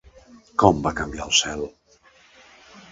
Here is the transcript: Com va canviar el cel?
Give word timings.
Com 0.63 0.81
va 0.87 0.93
canviar 1.01 1.29
el 1.29 1.37
cel? 1.43 1.63